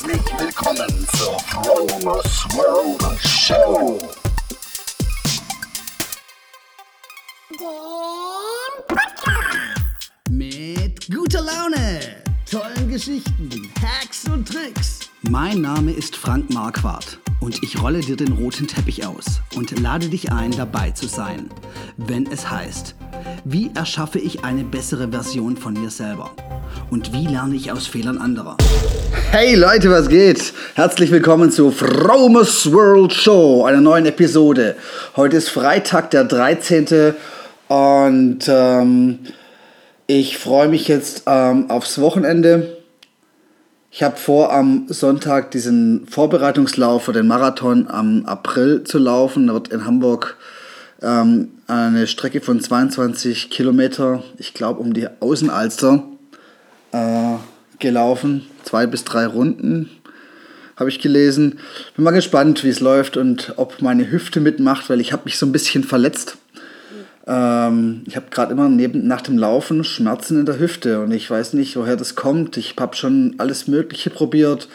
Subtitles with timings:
[0.00, 3.98] Herzlich willkommen zur Fromers World Show.
[10.30, 12.00] Mit guter Laune,
[12.48, 15.00] tollen Geschichten, Hacks und Tricks.
[15.22, 20.08] Mein Name ist Frank Marquardt und ich rolle dir den roten Teppich aus und lade
[20.08, 21.50] dich ein, dabei zu sein,
[21.96, 22.94] wenn es heißt,
[23.44, 26.30] wie erschaffe ich eine bessere Version von mir selber
[26.90, 28.56] und wie lerne ich aus Fehlern anderer.
[29.30, 30.52] Hey Leute, was geht?
[30.74, 34.76] Herzlich willkommen zu Fromes World Show, einer neuen Episode.
[35.16, 37.14] Heute ist Freitag, der 13.
[37.68, 39.18] Und ähm,
[40.06, 42.78] ich freue mich jetzt ähm, aufs Wochenende.
[43.90, 49.46] Ich habe vor, am Sonntag diesen Vorbereitungslauf für den Marathon am April zu laufen.
[49.46, 50.36] Da wird in Hamburg
[51.02, 56.04] ähm, eine Strecke von 22 Kilometer, ich glaube um die Außenalster,
[56.92, 57.36] äh,
[57.78, 58.46] gelaufen.
[58.64, 59.90] Zwei bis drei Runden
[60.78, 61.58] habe ich gelesen.
[61.96, 65.36] Bin mal gespannt, wie es läuft und ob meine Hüfte mitmacht, weil ich habe mich
[65.38, 66.38] so ein bisschen verletzt.
[67.26, 71.30] Ähm, ich habe gerade immer neben, nach dem Laufen Schmerzen in der Hüfte und ich
[71.30, 72.56] weiß nicht, woher das kommt.
[72.56, 74.68] Ich habe schon alles Mögliche probiert,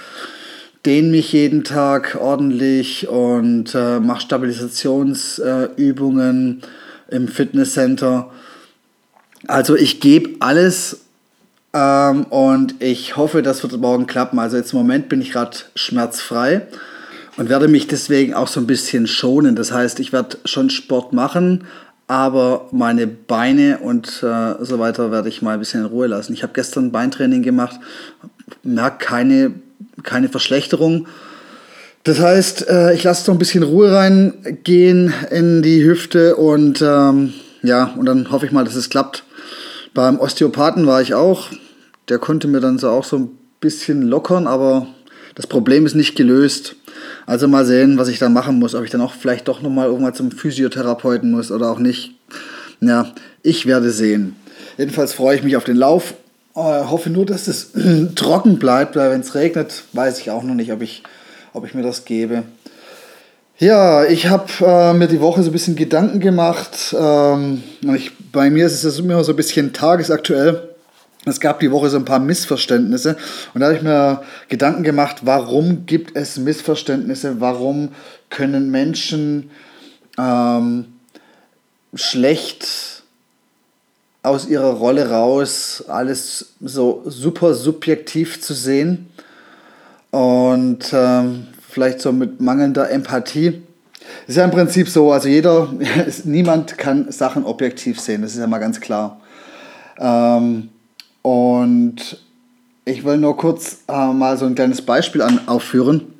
[0.86, 6.62] dehne mich jeden Tag ordentlich und äh, mache Stabilisationsübungen
[7.09, 8.30] äh, im Fitnesscenter.
[9.48, 11.03] Also ich gebe alles
[11.74, 14.40] ähm, und ich hoffe, das wird morgen klappen.
[14.40, 16.68] Also jetzt im Moment bin ich gerade schmerzfrei
[17.38, 19.56] und werde mich deswegen auch so ein bisschen schonen.
[19.56, 21.66] Das heißt, ich werde schon Sport machen,
[22.08, 26.34] aber meine Beine und äh, so weiter werde ich mal ein bisschen in Ruhe lassen.
[26.34, 27.80] Ich habe gestern Beintraining gemacht,
[28.62, 29.54] merke keine,
[30.04, 31.08] keine Verschlechterung.
[32.04, 37.34] Das heißt, äh, ich lasse noch ein bisschen Ruhe reingehen in die Hüfte und ähm,
[37.64, 39.24] ja, und dann hoffe ich mal, dass es klappt.
[39.94, 41.50] Beim Osteopathen war ich auch.
[42.09, 44.88] Der konnte mir dann so auch so ein bisschen lockern, aber
[45.36, 46.76] das Problem ist nicht gelöst.
[47.26, 49.88] Also mal sehen, was ich dann machen muss, ob ich dann auch vielleicht doch nochmal
[49.88, 52.16] irgendwann zum Physiotherapeuten muss oder auch nicht.
[52.81, 54.36] Ja, ich werde sehen.
[54.78, 56.14] Jedenfalls freue ich mich auf den Lauf.
[56.56, 57.72] Äh, hoffe nur, dass es
[58.16, 61.03] trocken bleibt, weil wenn es regnet, weiß ich auch noch nicht, ob ich,
[61.53, 62.44] ob ich mir das gebe.
[63.58, 66.94] Ja, ich habe äh, mir die Woche so ein bisschen Gedanken gemacht.
[66.97, 67.64] Ähm,
[67.96, 70.72] ich, bei mir ist es immer so ein bisschen tagesaktuell.
[71.25, 73.16] Es gab die Woche so ein paar Missverständnisse
[73.53, 77.89] und da habe ich mir Gedanken gemacht, warum gibt es Missverständnisse, warum
[78.29, 79.50] können Menschen
[80.17, 80.85] ähm,
[81.94, 83.03] schlecht
[84.22, 89.09] aus ihrer Rolle raus alles so super subjektiv zu sehen
[90.11, 93.63] und ähm, vielleicht so mit mangelnder Empathie.
[94.28, 95.73] ist ja im Prinzip so, also jeder,
[96.25, 99.22] niemand kann Sachen objektiv sehen, das ist ja mal ganz klar.
[99.97, 100.69] Ähm,
[101.23, 102.19] und
[102.85, 106.13] ich will nur kurz äh, mal so ein kleines Beispiel an, aufführen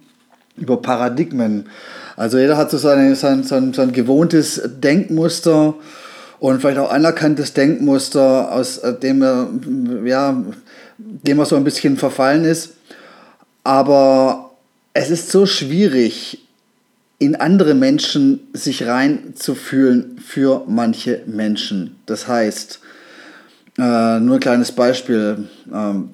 [0.58, 1.68] über Paradigmen.
[2.16, 5.76] Also jeder hat so seine, sein, sein, sein gewohntes Denkmuster
[6.40, 9.50] und vielleicht auch anerkanntes Denkmuster, aus äh, dem er,
[10.06, 10.44] ja,
[10.98, 12.74] dem er so ein bisschen verfallen ist.
[13.64, 14.52] Aber
[14.94, 16.40] es ist so schwierig,
[17.20, 21.96] in andere Menschen sich reinzufühlen für manche Menschen.
[22.06, 22.80] Das heißt,
[23.78, 25.48] äh, nur ein kleines Beispiel.
[25.74, 26.10] Ähm,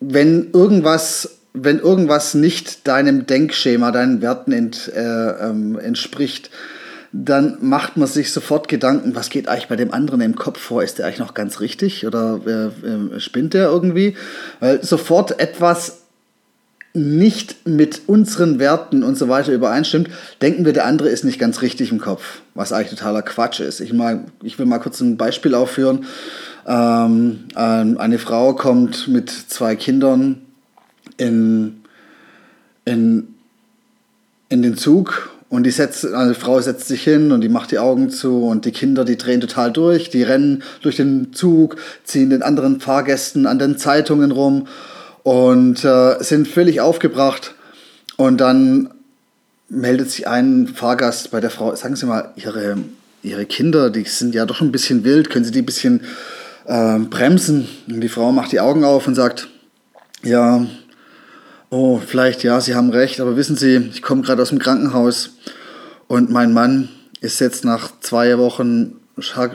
[0.00, 6.50] wenn irgendwas, wenn irgendwas nicht deinem Denkschema, deinen Werten ent, äh, ähm, entspricht,
[7.10, 10.82] dann macht man sich sofort Gedanken, was geht eigentlich bei dem anderen im Kopf vor?
[10.82, 14.14] Ist der eigentlich noch ganz richtig oder äh, spinnt der irgendwie?
[14.60, 15.97] Weil sofort etwas
[16.94, 20.08] nicht mit unseren Werten und so weiter übereinstimmt,
[20.40, 23.80] denken wir, der andere ist nicht ganz richtig im Kopf, was eigentlich totaler Quatsch ist.
[23.80, 26.06] Ich, mal, ich will mal kurz ein Beispiel aufführen.
[26.66, 30.42] Ähm, eine Frau kommt mit zwei Kindern
[31.18, 31.82] in,
[32.84, 33.34] in,
[34.48, 37.78] in den Zug und die setzt, eine Frau setzt sich hin und die macht die
[37.78, 42.30] Augen zu und die Kinder, die drehen total durch, die rennen durch den Zug, ziehen
[42.30, 44.66] den anderen Fahrgästen an den Zeitungen rum
[45.28, 47.54] und äh, sind völlig aufgebracht.
[48.16, 48.88] Und dann
[49.68, 52.78] meldet sich ein Fahrgast bei der Frau, sagen Sie mal, Ihre,
[53.22, 56.00] Ihre Kinder, die sind ja doch ein bisschen wild, können Sie die ein bisschen
[56.64, 57.68] äh, bremsen?
[57.88, 59.48] Und die Frau macht die Augen auf und sagt,
[60.22, 60.66] ja,
[61.68, 65.32] oh, vielleicht ja, Sie haben recht, aber wissen Sie, ich komme gerade aus dem Krankenhaus
[66.06, 66.88] und mein Mann
[67.20, 68.96] ist jetzt nach zwei Wochen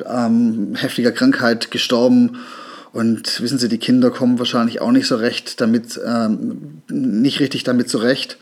[0.06, 2.38] ähm, heftiger Krankheit gestorben
[2.94, 7.64] und wissen Sie, die Kinder kommen wahrscheinlich auch nicht so recht damit, ähm, nicht richtig
[7.64, 8.38] damit zurecht.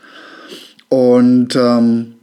[0.88, 2.14] Und ähm,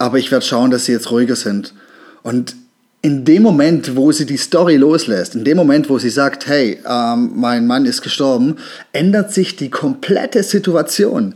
[0.00, 1.74] aber ich werde schauen, dass sie jetzt ruhiger sind.
[2.22, 2.56] Und
[3.02, 6.80] in dem Moment, wo sie die Story loslässt, in dem Moment, wo sie sagt, hey,
[6.86, 8.56] ähm, mein Mann ist gestorben,
[8.92, 11.34] ändert sich die komplette Situation.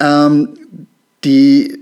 [0.00, 0.48] Ähm,
[1.22, 1.78] die,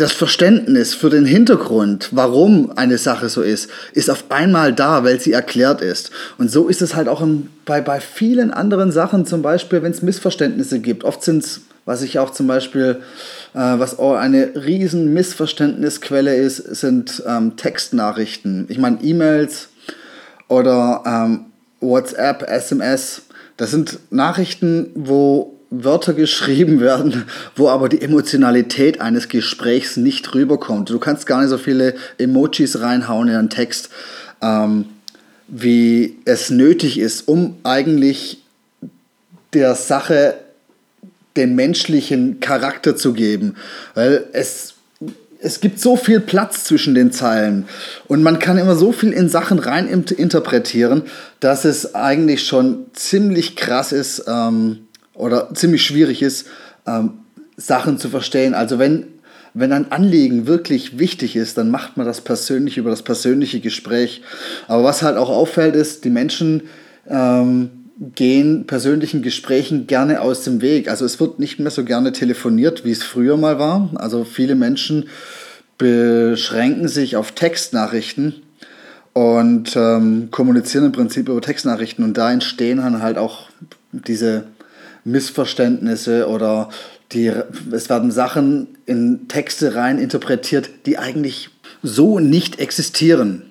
[0.00, 5.20] das Verständnis für den Hintergrund, warum eine Sache so ist, ist auf einmal da, weil
[5.20, 6.10] sie erklärt ist.
[6.38, 9.92] Und so ist es halt auch im, bei, bei vielen anderen Sachen, zum Beispiel, wenn
[9.92, 11.04] es Missverständnisse gibt.
[11.04, 13.02] Oft sind es, was ich auch zum Beispiel,
[13.54, 18.66] äh, was auch eine riesen Missverständnisquelle ist, sind ähm, Textnachrichten.
[18.68, 19.68] Ich meine, E-Mails
[20.48, 21.46] oder ähm,
[21.80, 23.22] WhatsApp, SMS.
[23.56, 30.90] Das sind Nachrichten, wo Wörter geschrieben werden, wo aber die Emotionalität eines Gesprächs nicht rüberkommt.
[30.90, 33.90] Du kannst gar nicht so viele Emojis reinhauen in einen Text,
[34.42, 34.86] ähm,
[35.46, 38.42] wie es nötig ist, um eigentlich
[39.52, 40.34] der Sache
[41.36, 43.54] den menschlichen Charakter zu geben.
[43.94, 44.74] Weil es,
[45.40, 47.66] es gibt so viel Platz zwischen den Zeilen
[48.08, 51.02] und man kann immer so viel in Sachen rein interpretieren,
[51.38, 54.86] dass es eigentlich schon ziemlich krass ist, ähm,
[55.20, 56.46] oder ziemlich schwierig ist,
[56.86, 57.20] ähm,
[57.56, 58.54] Sachen zu verstehen.
[58.54, 59.06] Also wenn,
[59.54, 64.22] wenn ein Anliegen wirklich wichtig ist, dann macht man das persönlich über das persönliche Gespräch.
[64.66, 66.62] Aber was halt auch auffällt, ist, die Menschen
[67.08, 67.70] ähm,
[68.14, 70.88] gehen persönlichen Gesprächen gerne aus dem Weg.
[70.88, 73.90] Also es wird nicht mehr so gerne telefoniert, wie es früher mal war.
[73.96, 75.08] Also viele Menschen
[75.76, 78.36] beschränken sich auf Textnachrichten
[79.12, 82.04] und ähm, kommunizieren im Prinzip über Textnachrichten.
[82.04, 83.48] Und da entstehen dann halt auch
[83.92, 84.44] diese
[85.04, 86.68] Missverständnisse oder
[87.12, 87.32] die,
[87.72, 91.50] es werden Sachen in Texte rein interpretiert, die eigentlich
[91.82, 93.42] so nicht existieren.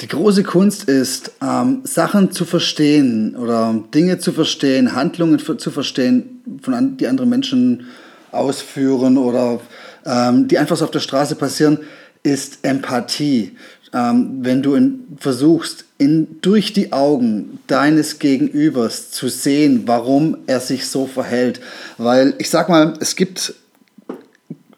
[0.00, 6.42] Die große Kunst ist, ähm, Sachen zu verstehen oder Dinge zu verstehen, Handlungen zu verstehen,
[6.60, 7.86] von an, die andere Menschen
[8.30, 9.60] ausführen oder
[10.04, 11.78] ähm, die einfach so auf der Straße passieren,
[12.22, 13.56] ist Empathie.
[13.92, 20.60] Ähm, wenn du in, versuchst, in, durch die Augen deines Gegenübers zu sehen, warum er
[20.60, 21.60] sich so verhält.
[21.96, 23.54] Weil ich sag mal, es gibt,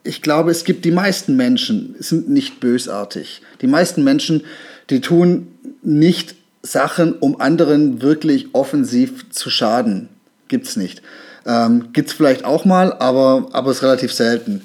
[0.04, 3.42] ich glaube, es gibt die meisten Menschen, sind nicht bösartig.
[3.62, 4.44] Die meisten Menschen,
[4.90, 5.48] die tun
[5.82, 10.08] nicht Sachen, um anderen wirklich offensiv zu schaden.
[10.48, 11.02] Gibt's nicht.
[11.46, 14.62] Ähm, gibt's vielleicht auch mal, aber, aber ist relativ selten.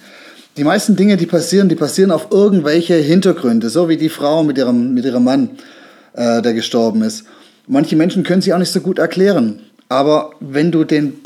[0.55, 4.57] Die meisten Dinge, die passieren, die passieren auf irgendwelche Hintergründe, so wie die Frau mit
[4.59, 5.49] ihrem, mit ihrem Mann
[6.13, 7.25] äh, der gestorben ist.
[7.65, 9.61] Manche Menschen können sich auch nicht so gut erklären.
[9.89, 11.23] Aber wenn du den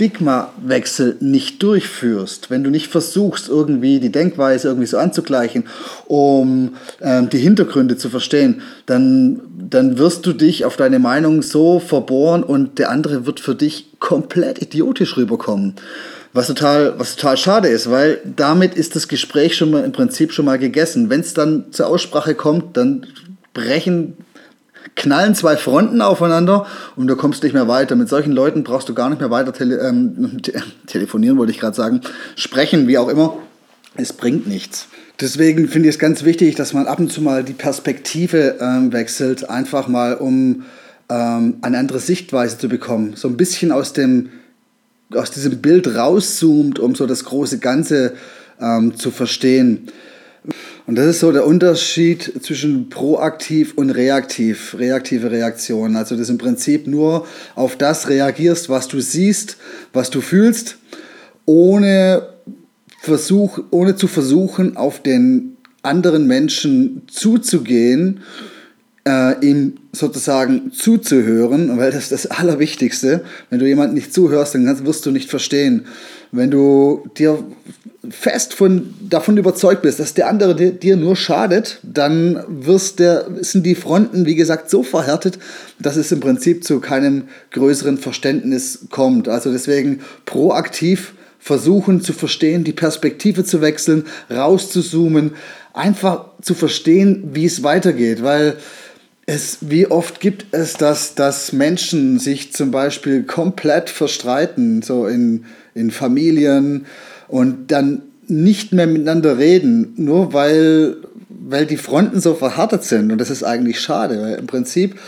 [0.00, 5.64] Paradigmawechsel nicht durchführst, wenn du nicht versuchst, irgendwie die Denkweise irgendwie so anzugleichen,
[6.06, 11.80] um ähm, die Hintergründe zu verstehen, dann, dann wirst du dich auf deine Meinung so
[11.80, 15.74] verbohren und der andere wird für dich komplett idiotisch rüberkommen.
[16.32, 20.32] Was total, was total schade ist, weil damit ist das Gespräch schon mal im Prinzip
[20.32, 21.10] schon mal gegessen.
[21.10, 23.06] Wenn es dann zur Aussprache kommt, dann
[23.52, 24.16] brechen,
[24.96, 26.66] knallen zwei Fronten aufeinander
[26.96, 27.96] und du kommst nicht mehr weiter.
[27.96, 31.60] Mit solchen Leuten brauchst du gar nicht mehr weiter tele ähm, te telefonieren, wollte ich
[31.60, 32.00] gerade sagen,
[32.36, 33.36] sprechen, wie auch immer.
[33.96, 34.86] Es bringt nichts.
[35.20, 38.92] Deswegen finde ich es ganz wichtig, dass man ab und zu mal die Perspektive ähm,
[38.92, 40.62] wechselt, einfach mal um
[41.10, 43.14] ähm, eine andere Sichtweise zu bekommen.
[43.16, 44.30] So ein bisschen aus, dem,
[45.12, 48.14] aus diesem Bild rauszoomt, um so das große Ganze
[48.60, 49.88] ähm, zu verstehen.
[50.90, 55.94] Und das ist so der Unterschied zwischen proaktiv und reaktiv, reaktive Reaktion.
[55.94, 59.56] Also dass im Prinzip nur auf das reagierst, was du siehst,
[59.92, 60.78] was du fühlst,
[61.46, 62.30] ohne,
[63.02, 68.22] Versuch, ohne zu versuchen, auf den anderen Menschen zuzugehen,
[69.06, 73.22] äh, ihm sozusagen zuzuhören, weil das ist das Allerwichtigste.
[73.48, 75.86] Wenn du jemandem nicht zuhörst, dann wirst du nicht verstehen.
[76.32, 77.42] Wenn du dir
[78.08, 83.64] fest von, davon überzeugt bist, dass der andere dir nur schadet, dann wirst der, sind
[83.66, 85.38] die Fronten, wie gesagt, so verhärtet,
[85.78, 89.28] dass es im Prinzip zu keinem größeren Verständnis kommt.
[89.28, 95.32] Also deswegen proaktiv versuchen zu verstehen, die Perspektive zu wechseln, rauszuzoomen,
[95.72, 98.56] einfach zu verstehen, wie es weitergeht, weil
[99.30, 105.44] es, wie oft gibt es das, dass Menschen sich zum Beispiel komplett verstreiten, so in,
[105.72, 106.86] in Familien,
[107.28, 110.96] und dann nicht mehr miteinander reden, nur weil,
[111.28, 113.12] weil die Fronten so verhärtet sind.
[113.12, 114.98] Und das ist eigentlich schade, weil im Prinzip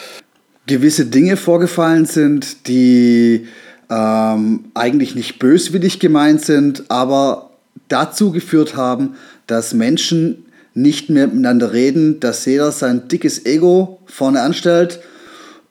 [0.68, 3.48] gewisse Dinge vorgefallen sind, die
[3.90, 7.50] ähm, eigentlich nicht böswillig gemeint sind, aber
[7.88, 9.16] dazu geführt haben,
[9.48, 15.00] dass Menschen nicht mehr miteinander reden, dass jeder sein dickes Ego vorne anstellt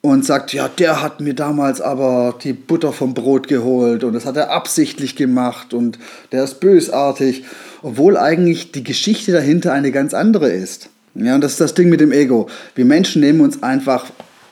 [0.02, 4.26] und sagt, ja, der hat mir damals aber die Butter vom Brot geholt und das
[4.26, 6.00] hat er absichtlich gemacht und
[6.32, 7.44] der ist bösartig,
[7.84, 10.90] obwohl eigentlich die Geschichte dahinter eine ganz andere ist.
[11.14, 12.48] Ja, und das ist das Ding mit dem Ego.
[12.74, 14.06] Wir Menschen nehmen uns einfach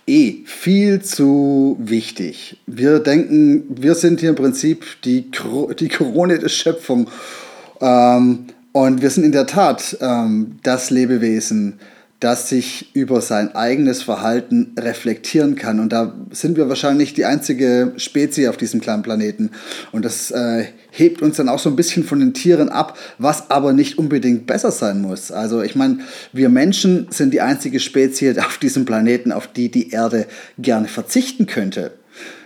[0.05, 2.57] eh viel zu wichtig.
[2.67, 5.31] Wir denken, wir sind hier im Prinzip die,
[5.79, 7.09] die Krone der Schöpfung.
[7.79, 11.79] Ähm, und wir sind in der Tat ähm, das Lebewesen,
[12.19, 15.79] das sich über sein eigenes Verhalten reflektieren kann.
[15.79, 19.51] Und da sind wir wahrscheinlich die einzige Spezie auf diesem kleinen Planeten.
[19.93, 23.49] Und das äh, hebt uns dann auch so ein bisschen von den Tieren ab, was
[23.49, 25.31] aber nicht unbedingt besser sein muss.
[25.31, 25.99] Also ich meine,
[26.33, 31.45] wir Menschen sind die einzige Spezie auf diesem Planeten, auf die die Erde gerne verzichten
[31.45, 31.93] könnte.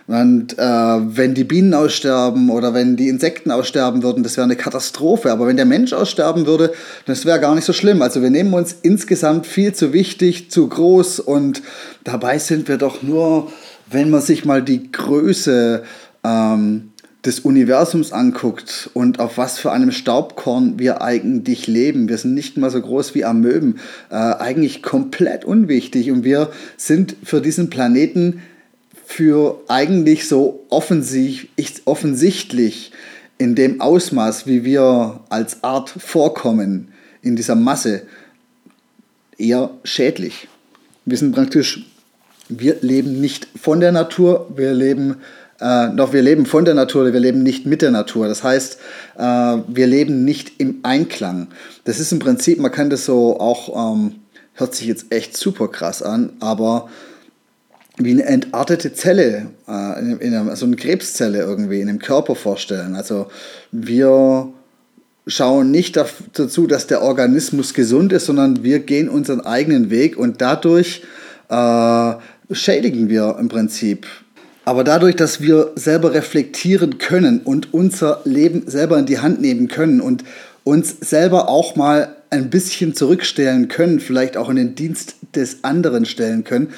[0.05, 4.57] Und äh, wenn die Bienen aussterben oder wenn die Insekten aussterben würden, das wäre eine
[4.57, 5.31] Katastrophe.
[5.31, 6.74] Aber wenn der Mensch aussterben würde,
[7.05, 8.01] das wäre gar nicht so schlimm.
[8.01, 11.62] Also wir nehmen uns insgesamt viel zu wichtig, zu groß und
[12.03, 13.51] dabei sind wir doch nur,
[13.89, 15.83] wenn man sich mal die Größe
[16.25, 16.89] ähm,
[17.25, 22.10] des Universums anguckt und auf was für einem Staubkorn wir eigentlich leben.
[22.10, 23.79] Wir sind nicht mal so groß wie Amöben,
[24.10, 28.41] äh, eigentlich komplett unwichtig und wir sind für diesen Planeten
[29.15, 32.91] für eigentlich so offensichtlich
[33.38, 36.91] in dem Ausmaß, wie wir als Art vorkommen,
[37.22, 38.08] in dieser Masse,
[39.38, 40.48] eher schädlich.
[41.05, 41.86] Wir sind praktisch,
[42.50, 45.17] wir leben nicht von der Natur, wir leben
[45.60, 48.27] äh, doch wir leben von der Natur, wir leben nicht mit der Natur.
[48.27, 48.79] Das heißt,
[49.17, 51.50] äh, wir leben nicht im Einklang.
[51.84, 54.15] Das ist im Prinzip, man kann das so auch, ähm,
[54.55, 56.89] hört sich jetzt echt super krass an, aber
[57.97, 62.35] wie eine entartete Zelle, äh, in, in einer, so eine Krebszelle irgendwie in dem Körper
[62.35, 62.95] vorstellen.
[62.95, 63.27] Also
[63.71, 64.51] wir
[65.27, 70.41] schauen nicht dazu, dass der Organismus gesund ist, sondern wir gehen unseren eigenen Weg und
[70.41, 71.03] dadurch
[71.50, 72.13] äh,
[72.51, 74.07] schädigen wir im Prinzip.
[74.65, 79.67] Aber dadurch, dass wir selber reflektieren können und unser Leben selber in die Hand nehmen
[79.67, 80.23] können und
[80.63, 86.05] uns selber auch mal ein bisschen zurückstellen können, vielleicht auch in den Dienst des anderen
[86.05, 86.69] stellen können,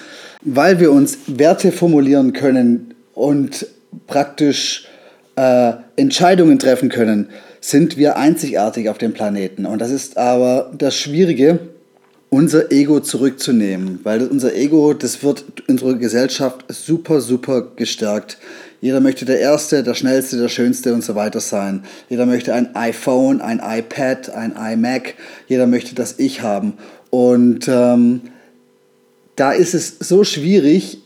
[0.46, 3.68] weil wir uns Werte formulieren können und
[4.08, 4.88] praktisch
[5.36, 9.66] äh, Entscheidungen treffen können, sind wir einzigartig auf dem Planeten.
[9.66, 11.60] Und das ist aber das Schwierige,
[12.30, 18.38] unser Ego zurückzunehmen, weil unser Ego, das wird in unserer Gesellschaft super, super gestärkt.
[18.82, 21.86] Jeder möchte der Erste, der Schnellste, der Schönste und so weiter sein.
[22.10, 25.16] Jeder möchte ein iPhone, ein iPad, ein iMac.
[25.48, 26.74] Jeder möchte das Ich haben.
[27.10, 28.22] Und ähm,
[29.36, 31.00] da ist es so schwierig,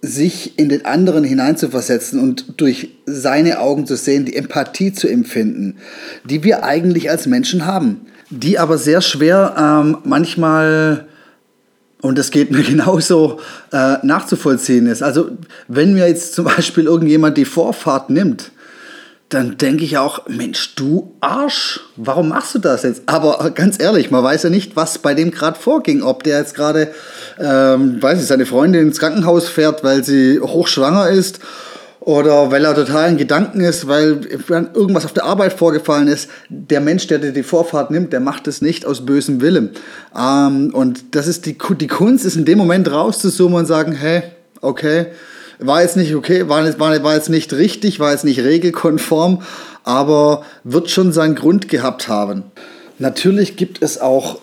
[0.00, 5.78] sich in den anderen hineinzuversetzen und durch seine Augen zu sehen, die Empathie zu empfinden,
[6.24, 11.08] die wir eigentlich als Menschen haben, die aber sehr schwer ähm, manchmal,
[12.00, 13.40] und das geht mir genauso,
[13.72, 15.02] äh, nachzuvollziehen ist.
[15.02, 15.30] Also
[15.66, 18.52] wenn mir jetzt zum Beispiel irgendjemand die Vorfahrt nimmt,
[19.28, 23.02] dann denke ich auch, Mensch, du Arsch, warum machst du das jetzt?
[23.06, 26.02] Aber ganz ehrlich, man weiß ja nicht, was bei dem gerade vorging.
[26.02, 26.92] Ob der jetzt gerade,
[27.38, 31.40] ähm, weiß ich, seine Freundin ins Krankenhaus fährt, weil sie hochschwanger ist
[32.00, 36.30] oder weil er total in Gedanken ist, weil irgendwas auf der Arbeit vorgefallen ist.
[36.48, 39.72] Der Mensch, der dir die Vorfahrt nimmt, der macht es nicht aus bösem Willen.
[40.18, 44.22] Ähm, und das ist die, die Kunst, ist in dem Moment rauszuzoomen und sagen, hey,
[44.62, 45.08] okay,
[45.58, 49.42] war jetzt nicht okay, war, war, war jetzt nicht richtig, war jetzt nicht regelkonform,
[49.84, 52.44] aber wird schon seinen Grund gehabt haben.
[52.98, 54.38] Natürlich gibt es auch,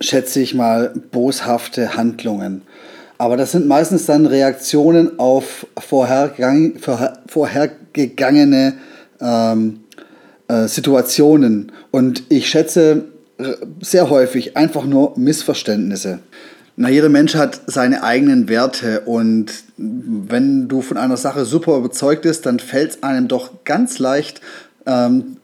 [0.00, 2.62] schätze ich mal, boshafte Handlungen.
[3.18, 8.74] Aber das sind meistens dann Reaktionen auf vorhergang, vorher, vorhergegangene
[9.20, 9.80] ähm,
[10.46, 11.72] äh, Situationen.
[11.90, 13.06] Und ich schätze
[13.80, 16.18] sehr häufig einfach nur Missverständnisse.
[16.80, 22.22] Na, jeder Mensch hat seine eigenen Werte und wenn du von einer Sache super überzeugt
[22.22, 24.40] bist, dann fällt es einem doch ganz leicht,
[24.86, 25.37] ähm,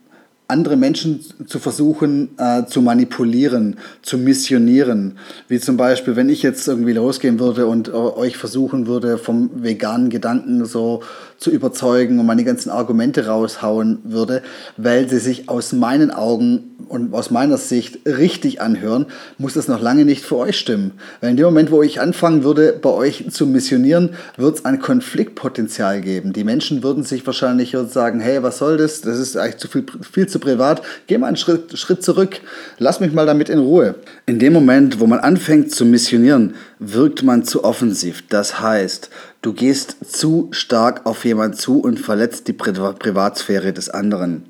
[0.54, 5.18] andere Menschen zu versuchen äh, zu manipulieren, zu missionieren.
[5.49, 9.50] Wie zum Beispiel, wenn ich jetzt irgendwie losgehen würde und äh, euch versuchen würde, vom
[9.52, 11.02] veganen Gedanken so
[11.38, 14.42] zu überzeugen und meine ganzen Argumente raushauen würde,
[14.76, 19.06] weil sie sich aus meinen Augen und aus meiner Sicht richtig anhören,
[19.37, 20.92] muss das noch lange nicht für euch stimmen.
[21.20, 24.78] Weil in dem Moment, wo ich anfangen würde, bei euch zu missionieren, wird es ein
[24.78, 26.32] Konfliktpotenzial geben.
[26.32, 29.00] Die Menschen würden sich wahrscheinlich sagen, hey, was soll das?
[29.00, 30.82] Das ist eigentlich zu viel, viel zu privat.
[31.06, 32.40] Geh mal einen Schritt, Schritt zurück.
[32.78, 33.96] Lass mich mal damit in Ruhe.
[34.26, 38.22] In dem Moment, wo man anfängt zu missionieren, wirkt man zu offensiv.
[38.28, 39.10] Das heißt,
[39.42, 44.44] du gehst zu stark auf jemanden zu und verletzt die Pri Privatsphäre des anderen.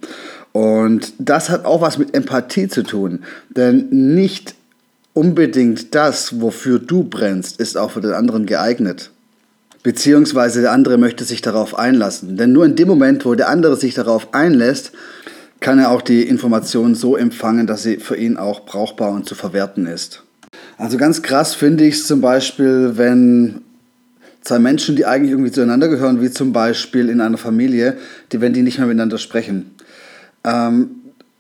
[0.52, 3.24] Und das hat auch was mit Empathie zu tun.
[3.48, 4.54] Denn nicht
[5.12, 9.10] unbedingt das, wofür du brennst, ist auch für den anderen geeignet.
[9.84, 12.36] Beziehungsweise der andere möchte sich darauf einlassen.
[12.36, 14.92] Denn nur in dem Moment, wo der andere sich darauf einlässt,
[15.64, 19.35] kann er auch die Information so empfangen, dass sie für ihn auch brauchbar und zu
[19.35, 20.23] verwerten ist.
[20.76, 23.62] Also ganz krass finde ich es zum Beispiel, wenn
[24.42, 27.97] zwei Menschen, die eigentlich irgendwie zueinander gehören, wie zum Beispiel in einer Familie,
[28.30, 29.75] die, wenn die nicht mehr miteinander sprechen.
[30.44, 30.90] Ähm,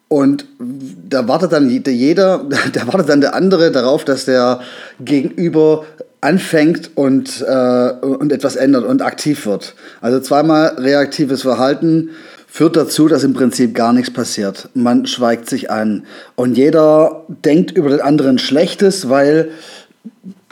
[0.08, 4.60] und da wartet dann jeder, da wartet dann der andere darauf, dass der
[5.00, 5.84] Gegenüber
[6.22, 9.74] anfängt und, äh, und etwas ändert und aktiv wird.
[10.00, 12.08] Also zweimal reaktives Verhalten
[12.54, 14.68] führt dazu, dass im Prinzip gar nichts passiert.
[14.74, 16.04] Man schweigt sich an.
[16.36, 19.50] Und jeder denkt über den anderen Schlechtes, weil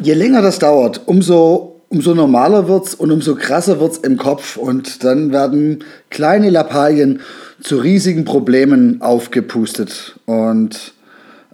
[0.01, 4.57] je länger das dauert, umso, umso normaler es und umso krasser wird es im Kopf.
[4.57, 7.21] Und dann werden kleine Lappalien
[7.63, 10.19] zu riesigen Problemen aufgepustet.
[10.27, 10.95] Und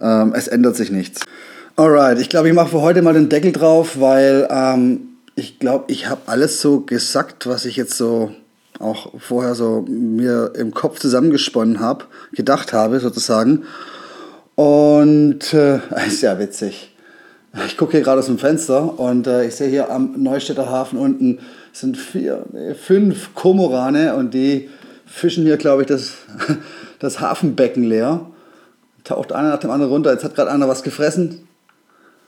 [0.01, 1.21] ähm, es ändert sich nichts.
[1.75, 5.01] Alright, ich glaube, ich mache für heute mal den Deckel drauf, weil ähm,
[5.35, 8.31] ich glaube, ich habe alles so gesagt, was ich jetzt so
[8.79, 13.63] auch vorher so mir im Kopf zusammengesponnen habe, gedacht habe sozusagen.
[14.55, 16.95] Und äh, ist ja witzig.
[17.65, 20.99] Ich gucke hier gerade aus dem Fenster und äh, ich sehe hier am Neustädter Hafen
[20.99, 21.39] unten
[21.73, 24.69] sind vier, nee, fünf Komorane und die
[25.05, 26.13] fischen hier, glaube ich, das,
[26.99, 28.27] das Hafenbecken leer.
[29.03, 30.11] Taucht einer nach dem anderen runter.
[30.11, 31.47] Jetzt hat gerade einer was gefressen.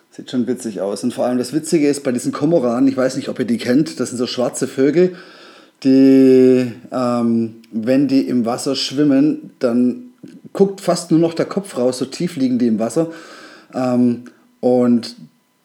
[0.10, 1.03] Sieht schon witzig aus.
[1.03, 3.58] Und vor allem das Witzige ist bei diesen Komoranen, ich weiß nicht, ob ihr die
[3.58, 5.15] kennt, das sind so schwarze Vögel
[5.83, 10.11] die, ähm, wenn die im Wasser schwimmen, dann
[10.53, 13.11] guckt fast nur noch der Kopf raus, so tief liegen die im Wasser.
[13.73, 14.25] Ähm,
[14.59, 15.15] und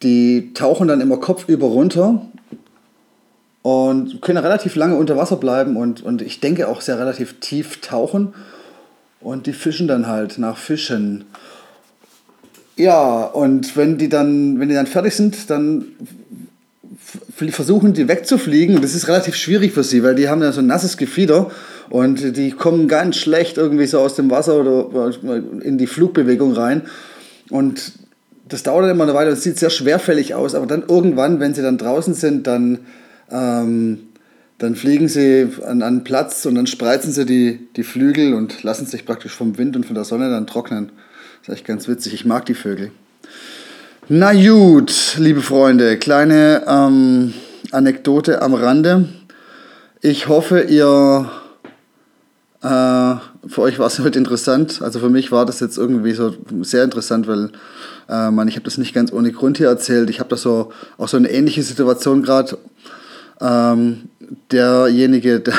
[0.03, 2.23] die tauchen dann immer kopfüber runter
[3.63, 7.81] und können relativ lange unter Wasser bleiben und, und ich denke auch sehr relativ tief
[7.81, 8.35] tauchen.
[9.21, 11.25] Und die fischen dann halt nach Fischen.
[12.77, 15.87] Ja, und wenn die dann, wenn die dann fertig sind, dann
[17.51, 18.81] versuchen die wegzufliegen.
[18.81, 21.51] Das ist relativ schwierig für sie, weil die haben ja so ein nasses Gefieder
[21.89, 25.13] und die kommen ganz schlecht irgendwie so aus dem Wasser oder
[25.63, 26.83] in die Flugbewegung rein.
[27.51, 27.93] Und
[28.49, 31.55] das dauert dann immer eine Weile, das sieht sehr schwerfällig aus, aber dann irgendwann, wenn
[31.55, 32.81] sie dann draußen sind, dann,
[33.31, 33.99] ähm,
[34.59, 38.87] dann fliegen sie an einen Platz und dann spreizen sie die, die Flügel und lassen
[38.87, 40.91] sich praktisch vom Wind und von der Sonne dann trocknen.
[41.41, 42.15] Das ist echt ganz witzig.
[42.15, 42.91] Ich mag die Vögel.
[44.09, 47.35] Na gut, liebe Freunde, kleine ähm,
[47.73, 49.09] Anekdote am Rande.
[50.01, 51.29] Ich hoffe, ihr
[52.63, 52.69] äh,
[53.49, 54.81] für euch war es heute interessant.
[54.81, 57.51] Also für mich war das jetzt irgendwie so sehr interessant, weil
[58.09, 60.09] äh, man, ich habe das nicht ganz ohne Grund hier erzählt.
[60.09, 62.59] Ich habe da so auch so eine ähnliche Situation gerade.
[63.41, 64.03] Ähm,
[64.53, 65.55] derjenige, der,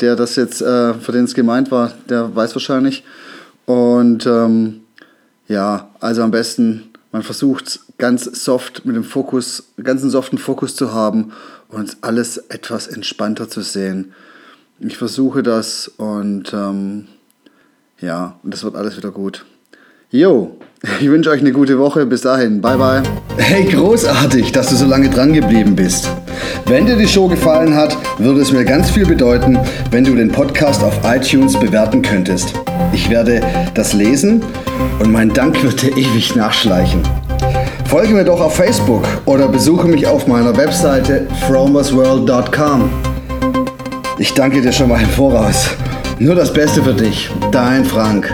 [0.00, 3.02] der, das jetzt, äh, für den es gemeint war, der weiß wahrscheinlich.
[3.64, 4.82] Und ähm,
[5.48, 10.92] ja, also am besten man versucht ganz soft mit dem Fokus, ganzen soften Fokus zu
[10.92, 11.32] haben
[11.68, 14.12] und alles etwas entspannter zu sehen.
[14.80, 17.06] Ich versuche das und ähm,
[18.00, 19.44] ja, und das wird alles wieder gut.
[20.10, 20.56] Jo,
[21.00, 22.04] ich wünsche euch eine gute Woche.
[22.06, 22.60] Bis dahin.
[22.60, 23.02] Bye, bye.
[23.36, 26.08] Hey, großartig, dass du so lange dran geblieben bist.
[26.66, 29.58] Wenn dir die Show gefallen hat, würde es mir ganz viel bedeuten,
[29.90, 32.54] wenn du den Podcast auf iTunes bewerten könntest.
[32.92, 33.42] Ich werde
[33.74, 34.42] das lesen
[35.02, 37.02] und mein Dank wird dir ewig nachschleichen.
[37.86, 42.90] Folge mir doch auf Facebook oder besuche mich auf meiner Webseite fromersworld.com.
[44.18, 45.70] Ich danke dir schon mal im Voraus.
[46.18, 48.32] Nur das Beste für dich, dein Frank.